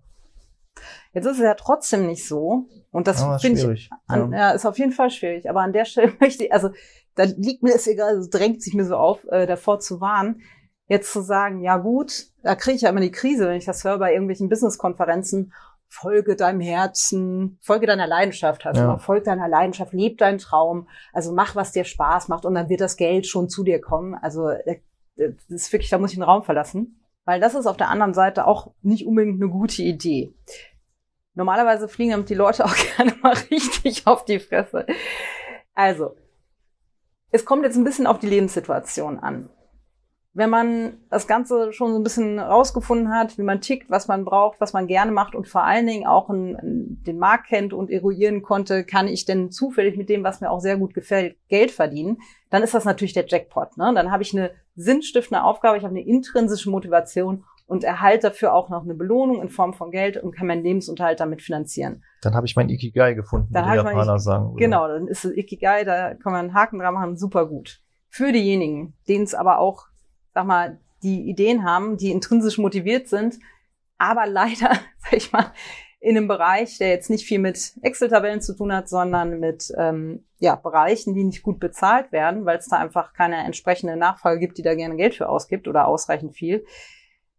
Jetzt 1.12 1.26
ist 1.26 1.38
es 1.38 1.42
ja 1.42 1.54
trotzdem 1.54 2.06
nicht 2.06 2.26
so. 2.26 2.66
Und 2.90 3.06
das 3.06 3.20
ja, 3.20 3.38
finde 3.38 3.72
ich, 3.72 3.90
an, 4.06 4.32
ja. 4.32 4.38
ja. 4.38 4.50
ist 4.50 4.66
auf 4.66 4.78
jeden 4.78 4.92
Fall 4.92 5.10
schwierig. 5.10 5.48
Aber 5.48 5.60
an 5.60 5.72
der 5.72 5.84
Stelle 5.84 6.12
möchte 6.20 6.44
ich, 6.44 6.52
also 6.52 6.70
da 7.14 7.24
liegt 7.24 7.62
mir 7.62 7.72
das 7.72 7.86
egal, 7.86 8.16
es 8.16 8.30
drängt 8.30 8.62
sich 8.62 8.74
mir 8.74 8.84
so 8.84 8.96
auf, 8.96 9.24
äh, 9.30 9.46
davor 9.46 9.80
zu 9.80 10.00
warnen, 10.00 10.42
jetzt 10.88 11.12
zu 11.12 11.22
sagen, 11.22 11.62
ja 11.62 11.78
gut, 11.78 12.26
da 12.42 12.54
kriege 12.54 12.76
ich 12.76 12.82
ja 12.82 12.90
immer 12.90 13.00
die 13.00 13.10
Krise, 13.10 13.48
wenn 13.48 13.56
ich 13.56 13.64
das 13.64 13.84
höre 13.84 13.98
bei 13.98 14.12
irgendwelchen 14.12 14.48
Business-Konferenzen 14.48 15.52
folge 15.92 16.36
deinem 16.36 16.60
Herzen, 16.60 17.58
folge 17.60 17.86
deiner 17.86 18.06
Leidenschaft, 18.06 18.64
also 18.64 18.80
ja. 18.80 18.98
folge 18.98 19.26
deiner 19.26 19.46
Leidenschaft, 19.46 19.92
leb 19.92 20.16
deinen 20.16 20.38
Traum, 20.38 20.88
also 21.12 21.34
mach, 21.34 21.54
was 21.54 21.72
dir 21.72 21.84
Spaß 21.84 22.28
macht 22.28 22.46
und 22.46 22.54
dann 22.54 22.70
wird 22.70 22.80
das 22.80 22.96
Geld 22.96 23.26
schon 23.26 23.50
zu 23.50 23.62
dir 23.62 23.78
kommen. 23.78 24.14
Also 24.14 24.48
äh, 24.48 24.80
das 25.16 25.50
ist 25.50 25.72
wirklich, 25.72 25.90
da 25.90 25.98
muss 25.98 26.12
ich 26.12 26.16
den 26.16 26.24
Raum 26.24 26.44
verlassen, 26.44 27.04
weil 27.26 27.40
das 27.40 27.54
ist 27.54 27.66
auf 27.66 27.76
der 27.76 27.90
anderen 27.90 28.14
Seite 28.14 28.46
auch 28.46 28.72
nicht 28.80 29.06
unbedingt 29.06 29.40
eine 29.40 29.50
gute 29.50 29.82
Idee. 29.82 30.34
Normalerweise 31.34 31.88
fliegen 31.88 32.12
damit 32.12 32.30
die 32.30 32.34
Leute 32.34 32.64
auch 32.64 32.74
gerne 32.96 33.14
mal 33.22 33.34
richtig 33.50 34.06
auf 34.06 34.24
die 34.24 34.40
Fresse. 34.40 34.86
Also, 35.74 36.16
es 37.30 37.44
kommt 37.44 37.64
jetzt 37.64 37.76
ein 37.76 37.84
bisschen 37.84 38.06
auf 38.06 38.18
die 38.18 38.28
Lebenssituation 38.28 39.18
an 39.18 39.50
wenn 40.34 40.48
man 40.48 40.94
das 41.10 41.26
Ganze 41.26 41.72
schon 41.72 41.92
so 41.92 41.98
ein 41.98 42.02
bisschen 42.02 42.38
rausgefunden 42.38 43.12
hat, 43.12 43.36
wie 43.36 43.42
man 43.42 43.60
tickt, 43.60 43.90
was 43.90 44.08
man 44.08 44.24
braucht, 44.24 44.60
was 44.60 44.72
man 44.72 44.86
gerne 44.86 45.12
macht 45.12 45.34
und 45.34 45.46
vor 45.46 45.64
allen 45.64 45.86
Dingen 45.86 46.06
auch 46.06 46.30
einen, 46.30 47.02
den 47.06 47.18
Markt 47.18 47.48
kennt 47.48 47.74
und 47.74 47.90
eruieren 47.90 48.42
konnte, 48.42 48.84
kann 48.84 49.08
ich 49.08 49.26
denn 49.26 49.50
zufällig 49.50 49.98
mit 49.98 50.08
dem, 50.08 50.24
was 50.24 50.40
mir 50.40 50.50
auch 50.50 50.60
sehr 50.60 50.78
gut 50.78 50.94
gefällt, 50.94 51.36
Geld 51.48 51.70
verdienen, 51.70 52.18
dann 52.48 52.62
ist 52.62 52.72
das 52.72 52.86
natürlich 52.86 53.12
der 53.12 53.26
Jackpot. 53.26 53.76
Ne? 53.76 53.92
Dann 53.94 54.10
habe 54.10 54.22
ich 54.22 54.32
eine 54.32 54.52
sinnstiftende 54.74 55.44
Aufgabe, 55.44 55.76
ich 55.76 55.84
habe 55.84 55.94
eine 55.94 56.06
intrinsische 56.06 56.70
Motivation 56.70 57.44
und 57.66 57.84
erhalte 57.84 58.28
dafür 58.28 58.54
auch 58.54 58.70
noch 58.70 58.84
eine 58.84 58.94
Belohnung 58.94 59.42
in 59.42 59.50
Form 59.50 59.74
von 59.74 59.90
Geld 59.90 60.16
und 60.16 60.34
kann 60.34 60.46
meinen 60.46 60.62
Lebensunterhalt 60.62 61.20
damit 61.20 61.42
finanzieren. 61.42 62.04
Dann 62.22 62.34
habe 62.34 62.46
ich 62.46 62.56
mein 62.56 62.70
Ikigai 62.70 63.12
gefunden, 63.12 63.52
dann 63.52 63.66
wie 63.66 63.70
die 63.72 63.76
Japaner 63.76 64.18
sagen. 64.18 64.52
Oder? 64.52 64.58
Genau, 64.58 64.88
dann 64.88 65.08
ist 65.08 65.26
es 65.26 65.36
Ikigai, 65.36 65.84
da 65.84 66.14
kann 66.14 66.32
man 66.32 66.46
einen 66.46 66.54
Haken 66.54 66.78
dran 66.78 66.94
machen, 66.94 67.16
super 67.16 67.46
gut. 67.46 67.80
Für 68.08 68.32
diejenigen, 68.32 68.94
denen 69.08 69.24
es 69.24 69.34
aber 69.34 69.58
auch 69.58 69.86
sag 70.34 70.46
mal, 70.46 70.78
die 71.02 71.28
Ideen 71.28 71.64
haben, 71.64 71.96
die 71.96 72.10
intrinsisch 72.10 72.58
motiviert 72.58 73.08
sind, 73.08 73.38
aber 73.98 74.26
leider, 74.26 74.70
sag 74.98 75.12
ich 75.12 75.32
mal, 75.32 75.52
in 76.00 76.16
einem 76.16 76.26
Bereich, 76.26 76.78
der 76.78 76.88
jetzt 76.88 77.10
nicht 77.10 77.24
viel 77.24 77.38
mit 77.38 77.74
Excel-Tabellen 77.82 78.40
zu 78.40 78.56
tun 78.56 78.72
hat, 78.74 78.88
sondern 78.88 79.38
mit 79.38 79.72
ähm, 79.78 80.24
ja, 80.40 80.56
Bereichen, 80.56 81.14
die 81.14 81.22
nicht 81.22 81.44
gut 81.44 81.60
bezahlt 81.60 82.10
werden, 82.10 82.44
weil 82.44 82.58
es 82.58 82.66
da 82.66 82.78
einfach 82.78 83.12
keine 83.12 83.36
entsprechende 83.44 83.96
Nachfrage 83.96 84.40
gibt, 84.40 84.58
die 84.58 84.62
da 84.62 84.74
gerne 84.74 84.96
Geld 84.96 85.14
für 85.14 85.28
ausgibt 85.28 85.68
oder 85.68 85.86
ausreichend 85.86 86.34
viel, 86.34 86.64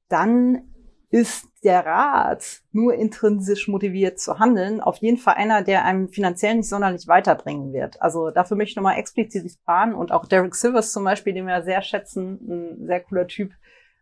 dann 0.08 0.73
ist 1.14 1.48
der 1.64 1.86
Rat, 1.86 2.64
nur 2.72 2.96
intrinsisch 2.96 3.68
motiviert 3.68 4.20
zu 4.20 4.40
handeln, 4.40 4.82
auf 4.82 4.98
jeden 4.98 5.18
Fall 5.18 5.36
einer, 5.36 5.62
der 5.62 5.86
einem 5.86 6.10
finanziell 6.10 6.56
nicht 6.56 6.68
sonderlich 6.68 7.08
weiterbringen 7.08 7.72
wird. 7.72 8.02
Also 8.02 8.32
dafür 8.32 8.58
möchte 8.58 8.72
ich 8.72 8.76
nochmal 8.78 8.98
explizit 8.98 9.52
sparen 9.52 9.94
und 9.94 10.12
auch 10.12 10.26
Derek 10.26 10.56
Silvers 10.56 10.92
zum 10.92 11.04
Beispiel, 11.04 11.36
den 11.36 11.46
wir 11.46 11.62
sehr 11.62 11.84
schätzen, 11.84 12.40
ein 12.50 12.88
sehr 12.88 13.00
cooler 13.02 13.28
Typ 13.28 13.52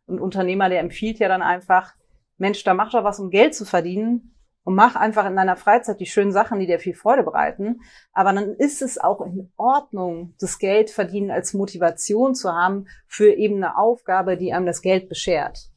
und 0.05 0.21
Unternehmer, 0.21 0.69
der 0.69 0.79
empfiehlt 0.79 1.19
ja 1.19 1.27
dann 1.27 1.41
einfach, 1.41 1.95
Mensch, 2.37 2.63
da 2.63 2.73
mach 2.73 2.91
doch 2.91 3.03
was, 3.03 3.19
um 3.19 3.29
Geld 3.29 3.55
zu 3.55 3.65
verdienen 3.65 4.33
und 4.63 4.75
mach 4.75 4.95
einfach 4.95 5.25
in 5.25 5.35
deiner 5.35 5.57
Freizeit 5.57 5.99
die 5.99 6.05
schönen 6.05 6.31
Sachen, 6.31 6.61
die 6.61 6.65
dir 6.65 6.79
viel 6.79 6.95
Freude 6.95 7.23
bereiten. 7.23 7.81
Aber 8.13 8.31
dann 8.31 8.55
ist 8.55 8.81
es 8.81 8.97
auch 8.97 9.19
in 9.19 9.51
Ordnung, 9.57 10.33
das 10.39 10.59
Geld 10.59 10.89
verdienen 10.89 11.29
als 11.29 11.53
Motivation 11.53 12.35
zu 12.35 12.53
haben 12.53 12.85
für 13.05 13.33
eben 13.33 13.57
eine 13.57 13.77
Aufgabe, 13.77 14.37
die 14.37 14.53
einem 14.53 14.65
das 14.65 14.81
Geld 14.81 15.09
beschert. 15.09 15.70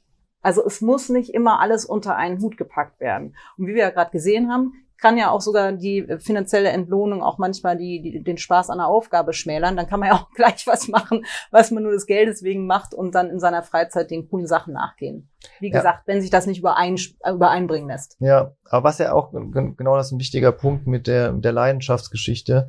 Also 0.45 0.65
es 0.65 0.81
muss 0.81 1.09
nicht 1.09 1.31
immer 1.35 1.59
alles 1.61 1.85
unter 1.85 2.15
einen 2.17 2.41
Hut 2.41 2.57
gepackt 2.57 3.01
werden. 3.01 3.35
Und 3.59 3.67
wie 3.67 3.75
wir 3.75 3.83
ja 3.83 3.91
gerade 3.91 4.11
gesehen 4.13 4.53
haben, 4.53 4.75
kann 4.97 5.19
ja 5.19 5.31
auch 5.31 5.41
sogar 5.41 5.73
die 5.73 6.07
finanzielle 6.21 6.69
Entlohnung 6.71 7.23
auch 7.23 7.37
manchmal 7.37 7.77
die, 7.77 8.01
die, 8.01 8.23
den 8.23 8.39
Spaß 8.39 8.71
an 8.71 8.79
der 8.79 8.87
Aufgabe 8.87 9.33
schmälern. 9.35 9.77
Dann 9.77 9.87
kann 9.89 10.01
man 10.01 10.11
ja 10.11 10.15
auch 10.15 10.31
gleich 10.35 10.67
was 10.67 10.87
machen, 10.89 11.27
was 11.51 11.71
man 11.73 11.83
nur 11.83 11.93
des 11.93 12.07
Geldes 12.07 12.43
wegen 12.43 12.67
macht 12.67 12.95
und 12.95 13.15
dann 13.15 13.29
in 13.29 13.41
seiner 13.41 13.63
Freizeit 13.63 14.11
den 14.11 14.29
coolen 14.31 14.47
Sachen 14.47 14.73
nachgehen. 14.73 15.29
Wie 15.61 15.69
Ja. 15.71 15.79
gesagt, 15.79 16.07
wenn 16.07 16.21
sich 16.23 16.31
das 16.31 16.47
nicht 16.47 16.61
überein, 16.61 16.97
übereinbringen 17.29 17.89
lässt. 17.89 18.17
Ja, 18.21 18.53
aber 18.71 18.85
was 18.85 18.99
ja 18.99 19.13
auch 19.13 19.33
gen- 19.33 19.77
genau 19.77 19.97
das 19.97 20.07
ist 20.07 20.13
ein 20.13 20.21
wichtiger 20.21 20.53
Punkt 20.53 20.87
mit 20.87 21.07
der, 21.07 21.33
mit 21.33 21.45
der 21.45 21.53
Leidenschaftsgeschichte. 21.53 22.69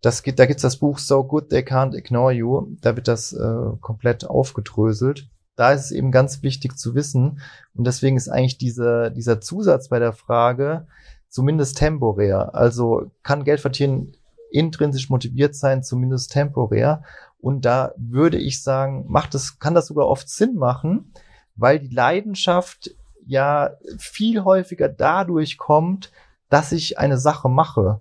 Das 0.00 0.22
gibt, 0.22 0.38
da 0.38 0.46
gibt's 0.46 0.62
das 0.62 0.76
Buch 0.78 0.98
So 0.98 1.24
Good 1.24 1.50
They 1.50 1.60
Can't 1.62 1.94
Ignore 1.96 2.32
You. 2.32 2.68
Da 2.80 2.96
wird 2.96 3.08
das 3.08 3.32
äh, 3.32 3.76
komplett 3.80 4.24
aufgedröselt. 4.24 5.28
Da 5.58 5.72
ist 5.72 5.86
es 5.86 5.90
eben 5.90 6.12
ganz 6.12 6.44
wichtig 6.44 6.78
zu 6.78 6.94
wissen. 6.94 7.40
Und 7.74 7.84
deswegen 7.84 8.16
ist 8.16 8.28
eigentlich 8.28 8.58
diese, 8.58 9.10
dieser 9.10 9.40
Zusatz 9.40 9.88
bei 9.88 9.98
der 9.98 10.12
Frage 10.12 10.86
zumindest 11.28 11.78
temporär. 11.78 12.54
Also 12.54 13.10
kann 13.24 13.42
Geld 13.42 13.58
verdienen 13.58 14.14
intrinsisch 14.52 15.10
motiviert 15.10 15.56
sein, 15.56 15.82
zumindest 15.82 16.30
temporär. 16.30 17.02
Und 17.40 17.64
da 17.64 17.92
würde 17.96 18.38
ich 18.38 18.62
sagen, 18.62 19.06
macht 19.08 19.34
es, 19.34 19.58
kann 19.58 19.74
das 19.74 19.88
sogar 19.88 20.06
oft 20.06 20.28
Sinn 20.28 20.54
machen, 20.54 21.12
weil 21.56 21.80
die 21.80 21.92
Leidenschaft 21.92 22.92
ja 23.26 23.72
viel 23.98 24.44
häufiger 24.44 24.88
dadurch 24.88 25.58
kommt, 25.58 26.12
dass 26.50 26.70
ich 26.70 27.00
eine 27.00 27.18
Sache 27.18 27.48
mache. 27.48 27.98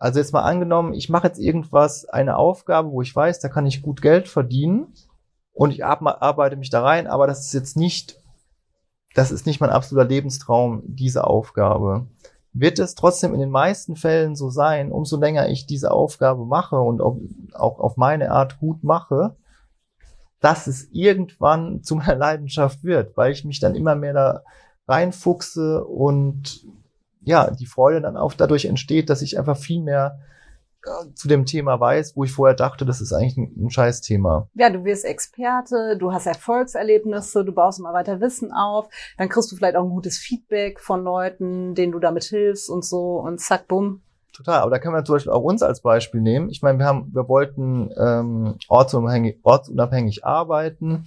Also 0.00 0.18
jetzt 0.18 0.32
mal 0.32 0.42
angenommen, 0.42 0.92
ich 0.92 1.08
mache 1.08 1.28
jetzt 1.28 1.38
irgendwas, 1.38 2.04
eine 2.04 2.36
Aufgabe, 2.36 2.90
wo 2.90 3.00
ich 3.00 3.14
weiß, 3.14 3.38
da 3.38 3.48
kann 3.48 3.64
ich 3.64 3.80
gut 3.80 4.02
Geld 4.02 4.26
verdienen 4.26 4.92
und 5.58 5.72
ich 5.72 5.84
ar- 5.84 6.22
arbeite 6.22 6.54
mich 6.54 6.70
da 6.70 6.82
rein, 6.82 7.08
aber 7.08 7.26
das 7.26 7.40
ist 7.40 7.52
jetzt 7.52 7.76
nicht, 7.76 8.22
das 9.16 9.32
ist 9.32 9.44
nicht 9.44 9.60
mein 9.60 9.70
absoluter 9.70 10.08
Lebenstraum, 10.08 10.82
diese 10.86 11.24
Aufgabe. 11.26 12.06
Wird 12.52 12.78
es 12.78 12.94
trotzdem 12.94 13.34
in 13.34 13.40
den 13.40 13.50
meisten 13.50 13.96
Fällen 13.96 14.36
so 14.36 14.50
sein, 14.50 14.92
umso 14.92 15.18
länger 15.18 15.48
ich 15.48 15.66
diese 15.66 15.90
Aufgabe 15.90 16.44
mache 16.46 16.78
und 16.78 17.00
auch, 17.00 17.18
auf 17.80 17.96
meine 17.96 18.30
Art 18.30 18.60
gut 18.60 18.84
mache, 18.84 19.34
dass 20.38 20.68
es 20.68 20.90
irgendwann 20.92 21.82
zu 21.82 21.96
meiner 21.96 22.14
Leidenschaft 22.14 22.84
wird, 22.84 23.16
weil 23.16 23.32
ich 23.32 23.44
mich 23.44 23.58
dann 23.58 23.74
immer 23.74 23.96
mehr 23.96 24.12
da 24.14 24.42
reinfuchse 24.86 25.84
und 25.84 26.66
ja, 27.22 27.50
die 27.50 27.66
Freude 27.66 28.00
dann 28.00 28.16
auch 28.16 28.32
dadurch 28.32 28.66
entsteht, 28.66 29.10
dass 29.10 29.22
ich 29.22 29.36
einfach 29.38 29.56
viel 29.56 29.82
mehr 29.82 30.20
zu 31.14 31.28
dem 31.28 31.46
Thema 31.46 31.78
weiß, 31.78 32.16
wo 32.16 32.24
ich 32.24 32.32
vorher 32.32 32.56
dachte, 32.56 32.84
das 32.84 33.00
ist 33.00 33.12
eigentlich 33.12 33.36
ein, 33.36 33.66
ein 33.66 33.70
Scheißthema. 33.70 34.48
Ja, 34.54 34.70
du 34.70 34.84
wirst 34.84 35.04
Experte, 35.04 35.96
du 35.98 36.12
hast 36.12 36.26
Erfolgserlebnisse, 36.26 37.44
du 37.44 37.52
baust 37.52 37.78
immer 37.78 37.92
weiter 37.92 38.20
Wissen 38.20 38.52
auf, 38.52 38.88
dann 39.16 39.28
kriegst 39.28 39.50
du 39.52 39.56
vielleicht 39.56 39.76
auch 39.76 39.84
ein 39.84 39.90
gutes 39.90 40.18
Feedback 40.18 40.80
von 40.80 41.04
Leuten, 41.04 41.74
denen 41.74 41.92
du 41.92 41.98
damit 41.98 42.24
hilfst 42.24 42.70
und 42.70 42.84
so 42.84 43.18
und 43.18 43.40
zack, 43.40 43.68
bumm. 43.68 44.02
Total, 44.32 44.60
aber 44.60 44.70
da 44.70 44.78
können 44.78 44.94
wir 44.94 45.04
zum 45.04 45.16
Beispiel 45.16 45.32
auch 45.32 45.42
uns 45.42 45.62
als 45.64 45.80
Beispiel 45.80 46.20
nehmen. 46.20 46.48
Ich 46.48 46.62
meine, 46.62 46.78
wir 46.78 46.86
haben, 46.86 47.10
wir 47.12 47.28
wollten 47.28 47.90
ähm, 47.98 48.54
ortsunabhängig, 48.68 49.40
ortsunabhängig 49.42 50.24
arbeiten 50.24 51.06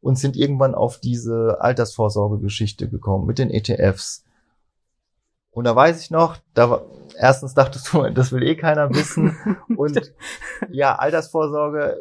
und 0.00 0.18
sind 0.18 0.36
irgendwann 0.36 0.74
auf 0.74 0.98
diese 0.98 1.58
Altersvorsorgegeschichte 1.60 2.88
gekommen 2.88 3.26
mit 3.26 3.38
den 3.38 3.50
ETFs. 3.50 4.24
Und 5.52 5.64
da 5.64 5.74
weiß 5.74 6.00
ich 6.02 6.10
noch, 6.10 6.36
da 6.54 6.82
erstens 7.18 7.54
dachtest 7.54 7.92
du, 7.92 8.08
das 8.14 8.32
will 8.32 8.42
eh 8.42 8.56
keiner 8.56 8.90
wissen. 8.90 9.36
Und 9.76 10.12
ja, 10.70 10.96
Altersvorsorge, 10.96 11.98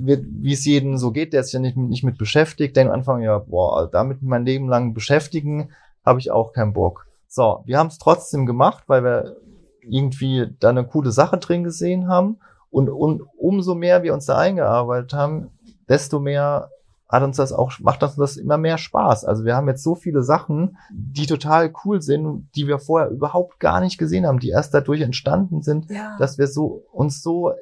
wird, 0.00 0.24
wie 0.28 0.52
es 0.52 0.64
jedem 0.64 0.96
so 0.96 1.12
geht, 1.12 1.32
der 1.32 1.44
sich 1.44 1.52
ja 1.52 1.60
nicht, 1.60 1.76
nicht 1.76 2.04
mit 2.04 2.18
beschäftigt, 2.18 2.76
denkt 2.76 2.92
am 2.92 2.98
Anfang, 3.00 3.22
ja, 3.22 3.38
boah, 3.38 3.88
damit 3.90 4.22
mein 4.22 4.44
Leben 4.46 4.68
lang 4.68 4.94
beschäftigen, 4.94 5.70
habe 6.04 6.20
ich 6.20 6.30
auch 6.30 6.52
keinen 6.52 6.72
Bock. 6.72 7.06
So, 7.28 7.62
wir 7.66 7.78
haben 7.78 7.88
es 7.88 7.98
trotzdem 7.98 8.46
gemacht, 8.46 8.84
weil 8.86 9.02
wir 9.02 9.36
irgendwie 9.82 10.54
da 10.60 10.70
eine 10.70 10.86
coole 10.86 11.10
Sache 11.10 11.38
drin 11.38 11.64
gesehen 11.64 12.08
haben. 12.08 12.38
Und, 12.70 12.88
und 12.88 13.22
umso 13.36 13.74
mehr 13.74 14.02
wir 14.02 14.14
uns 14.14 14.26
da 14.26 14.36
eingearbeitet 14.36 15.12
haben, 15.12 15.50
desto 15.88 16.18
mehr 16.18 16.70
hat 17.14 17.22
uns 17.22 17.36
das 17.36 17.52
auch, 17.52 17.72
macht 17.80 18.02
uns 18.02 18.16
das 18.16 18.36
immer 18.36 18.58
mehr 18.58 18.78
Spaß. 18.78 19.24
Also 19.24 19.44
wir 19.44 19.56
haben 19.56 19.68
jetzt 19.68 19.82
so 19.82 19.94
viele 19.94 20.22
Sachen, 20.22 20.76
die 20.92 21.26
total 21.26 21.72
cool 21.84 22.02
sind, 22.02 22.48
die 22.54 22.66
wir 22.66 22.78
vorher 22.78 23.08
überhaupt 23.10 23.60
gar 23.60 23.80
nicht 23.80 23.98
gesehen 23.98 24.26
haben, 24.26 24.38
die 24.40 24.50
erst 24.50 24.74
dadurch 24.74 25.00
entstanden 25.00 25.62
sind, 25.62 25.90
Ja. 25.90 26.16
dass 26.18 26.38
wir 26.38 26.46
so, 26.46 26.84
uns 26.92 27.22
so 27.22 27.52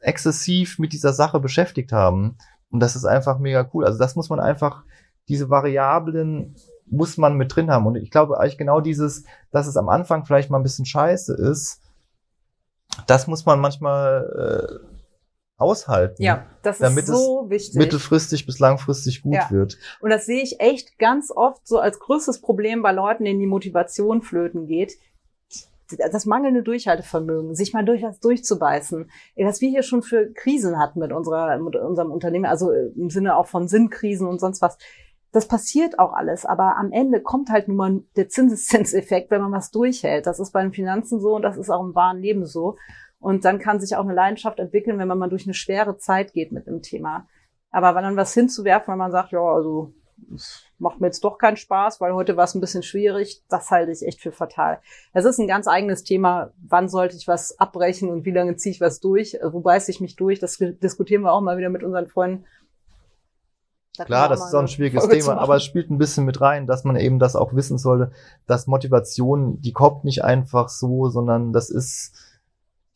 exzessiv 0.00 0.78
mit 0.78 0.92
dieser 0.92 1.12
Sache 1.12 1.40
beschäftigt 1.40 1.92
haben. 1.92 2.36
Und 2.70 2.80
das 2.80 2.96
ist 2.96 3.04
einfach 3.04 3.38
mega 3.38 3.68
cool. 3.74 3.84
Also 3.84 3.98
das 3.98 4.16
muss 4.16 4.30
man 4.30 4.40
einfach, 4.40 4.84
diese 5.28 5.50
Variablen 5.50 6.54
muss 6.86 7.16
man 7.18 7.36
mit 7.36 7.54
drin 7.54 7.70
haben. 7.70 7.86
Und 7.86 7.96
ich 7.96 8.10
glaube 8.10 8.38
eigentlich 8.40 8.58
genau 8.58 8.80
dieses, 8.80 9.24
dass 9.50 9.66
es 9.66 9.76
am 9.76 9.88
Anfang 9.88 10.24
vielleicht 10.24 10.50
mal 10.50 10.58
ein 10.58 10.62
bisschen 10.64 10.86
scheiße 10.86 11.34
ist, 11.34 11.80
das 13.06 13.26
muss 13.26 13.46
man 13.46 13.60
manchmal 13.60 14.80
äh, 14.82 14.89
aushalten. 15.60 16.22
ja, 16.22 16.46
das 16.62 16.78
Damit 16.78 17.04
ist 17.04 17.06
so 17.08 17.46
wichtig. 17.48 17.76
Mittelfristig 17.76 18.46
bis 18.46 18.58
langfristig 18.58 19.22
gut 19.22 19.34
Ja. 19.34 19.50
wird. 19.50 19.78
Und 20.00 20.10
das 20.10 20.26
sehe 20.26 20.42
ich 20.42 20.60
echt 20.60 20.98
ganz 20.98 21.30
oft 21.30 21.66
so 21.66 21.78
als 21.78 21.98
größtes 21.98 22.40
Problem 22.40 22.82
bei 22.82 22.92
Leuten, 22.92 23.24
denen 23.24 23.40
die 23.40 23.46
Motivation 23.46 24.22
flöten 24.22 24.66
geht. 24.66 24.94
Das 26.12 26.24
mangelnde 26.24 26.62
Durchhaltevermögen, 26.62 27.56
sich 27.56 27.72
mal 27.72 27.84
durch 27.84 28.02
was 28.04 28.20
durchzubeißen. 28.20 29.10
Was 29.38 29.60
wir 29.60 29.70
hier 29.70 29.82
schon 29.82 30.02
für 30.02 30.32
Krisen 30.32 30.78
hatten 30.78 31.00
mit 31.00 31.10
unserer, 31.10 31.58
mit 31.58 31.74
unserem 31.74 32.12
Unternehmen, 32.12 32.44
also 32.46 32.70
im 32.70 33.10
Sinne 33.10 33.36
auch 33.36 33.48
von 33.48 33.66
Sinnkrisen 33.66 34.28
und 34.28 34.38
sonst 34.38 34.62
was. 34.62 34.78
Das 35.32 35.46
passiert 35.46 35.98
auch 35.98 36.12
alles, 36.12 36.44
aber 36.44 36.76
am 36.76 36.92
Ende 36.92 37.20
kommt 37.20 37.50
halt 37.50 37.68
nun 37.68 37.76
mal 37.76 38.02
der 38.16 38.28
Zinseszinseffekt, 38.28 39.30
wenn 39.30 39.42
man 39.42 39.52
was 39.52 39.70
durchhält. 39.70 40.26
Das 40.26 40.38
ist 40.40 40.52
bei 40.52 40.62
den 40.62 40.72
Finanzen 40.72 41.20
so 41.20 41.34
und 41.36 41.42
das 41.42 41.56
ist 41.56 41.70
auch 41.70 41.82
im 41.84 41.94
wahren 41.94 42.20
Leben 42.20 42.46
so. 42.46 42.76
Und 43.20 43.44
dann 43.44 43.58
kann 43.58 43.80
sich 43.80 43.94
auch 43.94 44.04
eine 44.04 44.14
Leidenschaft 44.14 44.58
entwickeln, 44.58 44.98
wenn 44.98 45.08
man 45.08 45.18
mal 45.18 45.28
durch 45.28 45.44
eine 45.44 45.54
schwere 45.54 45.98
Zeit 45.98 46.32
geht 46.32 46.52
mit 46.52 46.66
dem 46.66 46.82
Thema. 46.82 47.28
Aber 47.70 47.94
wenn 47.94 48.02
dann 48.02 48.16
was 48.16 48.34
hinzuwerfen, 48.34 48.92
wenn 48.92 48.98
man 48.98 49.12
sagt, 49.12 49.32
ja, 49.32 49.40
also 49.40 49.92
es 50.34 50.64
macht 50.78 51.00
mir 51.00 51.06
jetzt 51.06 51.24
doch 51.24 51.38
keinen 51.38 51.56
Spaß, 51.56 52.00
weil 52.00 52.14
heute 52.14 52.36
war 52.36 52.44
es 52.44 52.54
ein 52.54 52.60
bisschen 52.60 52.82
schwierig, 52.82 53.42
das 53.48 53.70
halte 53.70 53.92
ich 53.92 54.02
echt 54.02 54.20
für 54.20 54.32
fatal. 54.32 54.80
Das 55.12 55.24
ist 55.24 55.38
ein 55.38 55.46
ganz 55.46 55.68
eigenes 55.68 56.02
Thema. 56.02 56.52
Wann 56.66 56.88
sollte 56.88 57.16
ich 57.16 57.28
was 57.28 57.58
abbrechen 57.58 58.10
und 58.10 58.24
wie 58.24 58.32
lange 58.32 58.56
ziehe 58.56 58.74
ich 58.74 58.80
was 58.80 59.00
durch? 59.00 59.38
Wo 59.42 59.60
beiße 59.60 59.90
ich 59.90 60.00
mich 60.00 60.16
durch? 60.16 60.38
Das 60.40 60.58
diskutieren 60.58 61.22
wir 61.22 61.32
auch 61.32 61.40
mal 61.40 61.58
wieder 61.58 61.70
mit 61.70 61.82
unseren 61.82 62.08
Freunden. 62.08 62.44
Da 63.96 64.04
Klar, 64.04 64.28
das 64.28 64.46
ist 64.46 64.54
auch 64.54 64.60
ein 64.60 64.68
schwieriges 64.68 65.04
Folge 65.04 65.18
Thema, 65.18 65.38
aber 65.38 65.56
es 65.56 65.64
spielt 65.64 65.90
ein 65.90 65.98
bisschen 65.98 66.24
mit 66.24 66.40
rein, 66.40 66.66
dass 66.66 66.84
man 66.84 66.96
eben 66.96 67.18
das 67.18 67.36
auch 67.36 67.54
wissen 67.54 67.76
sollte, 67.76 68.12
dass 68.46 68.66
Motivation, 68.66 69.60
die 69.60 69.72
kommt 69.72 70.04
nicht 70.04 70.24
einfach 70.24 70.68
so, 70.68 71.08
sondern 71.08 71.52
das 71.52 71.70
ist, 71.70 72.14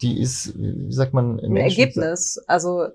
die 0.05 0.21
ist, 0.21 0.57
wie 0.57 0.93
sagt 0.93 1.15
man, 1.15 1.39
im 1.41 1.53
ein 1.53 1.57
Ergebnis. 1.57 2.39
Also 2.47 2.89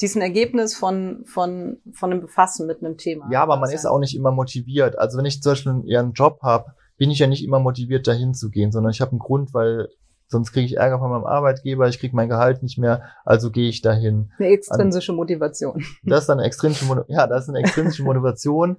diesen 0.00 0.22
Ergebnis 0.22 0.76
von, 0.76 1.24
von, 1.26 1.78
von 1.92 2.12
einem 2.12 2.20
Befassen 2.20 2.66
mit 2.66 2.78
einem 2.82 2.96
Thema. 2.96 3.28
Ja, 3.30 3.42
aber 3.42 3.56
man 3.56 3.70
ist 3.70 3.84
auch 3.84 3.98
nicht 3.98 4.14
immer 4.14 4.30
motiviert. 4.30 4.98
Also 4.98 5.18
wenn 5.18 5.24
ich 5.24 5.42
zum 5.42 5.52
Beispiel 5.52 5.82
eher 5.86 6.00
einen 6.00 6.12
Job 6.12 6.38
habe, 6.42 6.66
bin 6.96 7.10
ich 7.10 7.18
ja 7.18 7.26
nicht 7.26 7.44
immer 7.44 7.58
motiviert, 7.58 8.06
dahin 8.06 8.32
zu 8.32 8.50
gehen, 8.50 8.72
sondern 8.72 8.92
ich 8.92 9.00
habe 9.00 9.10
einen 9.10 9.18
Grund, 9.18 9.52
weil 9.54 9.88
sonst 10.28 10.52
kriege 10.52 10.66
ich 10.66 10.76
Ärger 10.76 10.98
von 10.98 11.10
meinem 11.10 11.24
Arbeitgeber, 11.24 11.88
ich 11.88 11.98
kriege 11.98 12.14
mein 12.14 12.28
Gehalt 12.28 12.62
nicht 12.62 12.78
mehr, 12.78 13.02
also 13.24 13.50
gehe 13.50 13.68
ich 13.68 13.82
dahin. 13.82 14.30
Eine 14.38 14.48
extrinsische 14.48 15.12
Motivation. 15.12 15.84
Das 16.04 16.20
ist 16.20 16.28
dann 16.28 16.38
eine 16.38 16.46
extrinsische, 16.46 16.84
Mono- 16.84 17.04
ja, 17.08 17.26
das 17.26 17.44
ist 17.44 17.48
eine 17.48 17.58
extrinsische 17.58 18.04
Motivation. 18.04 18.76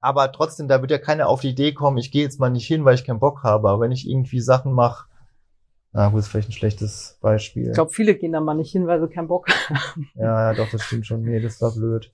Aber 0.00 0.30
trotzdem, 0.32 0.68
da 0.68 0.80
wird 0.80 0.90
ja 0.90 0.98
keiner 0.98 1.28
auf 1.28 1.40
die 1.40 1.50
Idee 1.50 1.72
kommen, 1.72 1.98
ich 1.98 2.10
gehe 2.10 2.22
jetzt 2.22 2.40
mal 2.40 2.50
nicht 2.50 2.66
hin, 2.66 2.84
weil 2.84 2.94
ich 2.94 3.04
keinen 3.04 3.18
Bock 3.20 3.42
habe. 3.42 3.68
Aber 3.68 3.80
wenn 3.80 3.92
ich 3.92 4.08
irgendwie 4.08 4.40
Sachen 4.40 4.72
mache, 4.72 5.06
na 5.96 6.10
gut, 6.10 6.18
ist 6.18 6.28
vielleicht 6.28 6.50
ein 6.50 6.52
schlechtes 6.52 7.16
Beispiel. 7.22 7.68
Ich 7.68 7.72
glaube, 7.72 7.90
viele 7.90 8.14
gehen 8.16 8.32
da 8.32 8.40
mal 8.40 8.52
nicht 8.52 8.70
hin, 8.70 8.86
weil 8.86 9.00
sie 9.00 9.08
keinen 9.08 9.28
Bock 9.28 9.48
haben. 9.48 10.10
Ja, 10.14 10.52
ja, 10.52 10.54
doch, 10.54 10.70
das 10.70 10.82
stimmt 10.82 11.06
schon. 11.06 11.22
Nee, 11.22 11.40
das 11.40 11.58
war 11.62 11.72
blöd. 11.72 12.12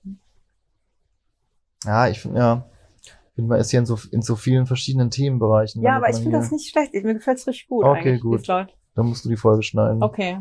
Ja, 1.83 2.07
ich 2.07 2.21
finde, 2.21 2.39
ja, 2.39 2.69
ich 3.01 3.35
finde, 3.35 3.49
man 3.49 3.59
ist 3.59 3.71
hier 3.71 3.79
in 3.79 3.85
so, 3.85 3.99
in 4.11 4.21
so 4.21 4.37
vielen 4.37 4.67
verschiedenen 4.67 5.09
Themenbereichen. 5.09 5.81
Ja, 5.81 5.97
aber 5.97 6.09
ich 6.09 6.15
finde 6.15 6.37
das 6.37 6.49
nicht 6.49 6.69
schlecht. 6.69 6.93
Mir 6.93 7.13
gefällt's 7.13 7.45
richtig 7.45 7.67
gut 7.67 7.83
Okay, 7.83 8.19
gut. 8.19 8.47
es. 8.47 8.67
Dann 8.95 9.05
musst 9.05 9.25
du 9.25 9.29
die 9.29 9.35
Folge 9.35 9.63
schneiden. 9.63 10.01
Okay. 10.01 10.39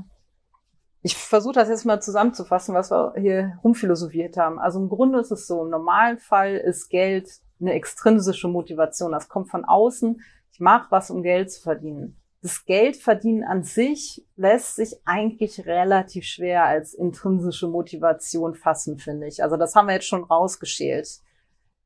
Ich 1.00 1.16
versuche 1.16 1.54
das 1.54 1.68
jetzt 1.68 1.84
mal 1.84 2.00
zusammenzufassen, 2.00 2.76
was 2.76 2.92
wir 2.92 3.14
hier 3.18 3.58
rumphilosophiert 3.64 4.36
haben. 4.36 4.60
Also 4.60 4.78
im 4.78 4.88
Grunde 4.88 5.18
ist 5.18 5.32
es 5.32 5.48
so, 5.48 5.64
im 5.64 5.70
Normalfall 5.70 6.54
ist 6.54 6.90
Geld 6.90 7.28
eine 7.60 7.72
extrinsische 7.72 8.46
Motivation. 8.46 9.10
Das 9.10 9.28
kommt 9.28 9.50
von 9.50 9.64
außen. 9.64 10.20
Ich 10.52 10.60
mache 10.60 10.92
was, 10.92 11.10
um 11.10 11.24
Geld 11.24 11.50
zu 11.50 11.60
verdienen. 11.60 12.21
Das 12.42 12.64
Geldverdienen 12.64 13.44
an 13.44 13.62
sich 13.62 14.26
lässt 14.34 14.74
sich 14.74 14.96
eigentlich 15.04 15.64
relativ 15.64 16.24
schwer 16.24 16.64
als 16.64 16.92
intrinsische 16.92 17.68
Motivation 17.68 18.56
fassen, 18.56 18.98
finde 18.98 19.28
ich. 19.28 19.44
Also 19.44 19.56
das 19.56 19.76
haben 19.76 19.86
wir 19.86 19.94
jetzt 19.94 20.08
schon 20.08 20.24
rausgeschält. 20.24 21.20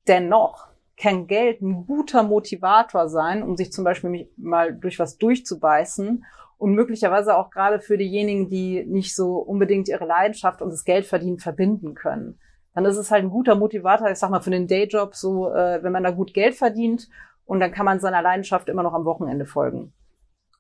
Dennoch 0.09 0.69
kann 0.97 1.27
Geld 1.27 1.61
ein 1.61 1.87
guter 1.87 2.23
Motivator 2.23 3.11
sein, 3.11 3.43
um 3.43 3.59
sich 3.59 3.71
zum 3.71 3.85
Beispiel 3.85 4.31
mal 4.39 4.75
durch 4.75 4.99
was 4.99 5.19
durchzubeißen 5.19 6.25
und 6.57 6.75
möglicherweise 6.75 7.37
auch 7.37 7.51
gerade 7.51 7.79
für 7.79 7.99
diejenigen, 7.99 8.49
die 8.49 8.83
nicht 8.87 9.15
so 9.15 9.37
unbedingt 9.37 9.89
ihre 9.89 10.07
Leidenschaft 10.07 10.63
und 10.63 10.71
das 10.71 10.85
Geldverdienen 10.85 11.39
verbinden 11.39 11.95
können. 11.95 12.41
Dann 12.75 12.87
ist 12.87 12.97
es 12.97 13.11
halt 13.11 13.25
ein 13.25 13.31
guter 13.31 13.57
Motivator, 13.57 14.11
ich 14.11 14.19
sag 14.19 14.31
mal, 14.31 14.41
für 14.41 14.51
den 14.51 14.69
Dayjob, 14.69 15.15
so, 15.15 15.53
äh, 15.53 15.83
wenn 15.83 15.93
man 15.93 16.03
da 16.03 16.13
gut 16.13 16.33
Geld 16.33 16.55
verdient 16.55 17.11
und 17.45 17.61
dann 17.61 17.73
kann 17.73 17.85
man 17.85 18.01
seiner 18.01 18.23
Leidenschaft 18.23 18.71
immer 18.71 18.83
noch 18.83 18.95
am 18.95 19.05
Wochenende 19.05 19.45
folgen. 19.45 19.93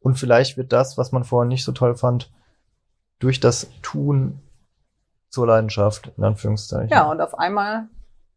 Und 0.07 0.21
vielleicht 0.21 0.57
wird 0.57 0.73
das, 0.73 0.97
was 0.97 1.11
man 1.11 1.25
vorher 1.25 1.49
nicht 1.49 1.65
so 1.65 1.73
toll 1.73 1.97
fand, 1.97 2.31
durch 3.19 3.41
das 3.41 3.69
Tun 3.83 4.39
zur 5.31 5.49
Leidenschaft, 5.49 6.13
in 6.17 6.23
Anführungszeichen. 6.23 6.91
Ja, 6.91 7.11
und 7.11 7.21
auf 7.21 7.37
einmal 7.37 7.89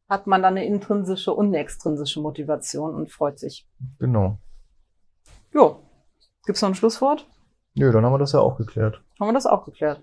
hat 0.09 0.25
man 0.25 0.41
dann 0.41 0.57
eine 0.57 0.65
intrinsische 0.65 1.31
und 1.31 1.49
eine 1.49 1.59
extrinsische 1.59 2.21
Motivation 2.21 2.95
und 2.95 3.11
freut 3.11 3.37
sich. 3.37 3.67
Genau. 3.99 4.39
Jo. 5.53 5.83
Gibt's 6.43 6.63
noch 6.63 6.69
ein 6.69 6.75
Schlusswort? 6.75 7.27
Nö, 7.75 7.91
dann 7.91 8.03
haben 8.03 8.13
wir 8.13 8.17
das 8.17 8.31
ja 8.31 8.39
auch 8.39 8.57
geklärt. 8.57 9.03
Haben 9.19 9.27
wir 9.27 9.33
das 9.33 9.45
auch 9.45 9.63
geklärt. 9.63 10.01